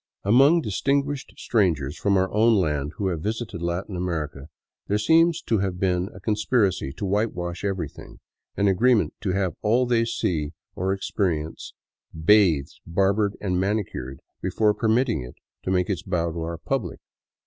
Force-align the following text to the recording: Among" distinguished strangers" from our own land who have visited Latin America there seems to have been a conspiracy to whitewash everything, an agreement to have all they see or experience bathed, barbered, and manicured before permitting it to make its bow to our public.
Among" 0.23 0.61
distinguished 0.61 1.33
strangers" 1.37 1.95
from 1.99 2.17
our 2.17 2.33
own 2.33 2.55
land 2.55 2.93
who 2.97 3.09
have 3.09 3.21
visited 3.21 3.61
Latin 3.61 3.95
America 3.95 4.47
there 4.87 4.97
seems 4.97 5.43
to 5.43 5.59
have 5.59 5.79
been 5.79 6.09
a 6.11 6.19
conspiracy 6.19 6.91
to 6.93 7.05
whitewash 7.05 7.63
everything, 7.63 8.19
an 8.57 8.67
agreement 8.67 9.13
to 9.21 9.33
have 9.33 9.53
all 9.61 9.85
they 9.85 10.05
see 10.05 10.53
or 10.75 10.91
experience 10.91 11.75
bathed, 12.19 12.79
barbered, 12.87 13.37
and 13.39 13.59
manicured 13.59 14.21
before 14.41 14.73
permitting 14.73 15.21
it 15.21 15.35
to 15.65 15.69
make 15.69 15.87
its 15.87 16.01
bow 16.01 16.31
to 16.31 16.39
our 16.41 16.57
public. 16.57 16.99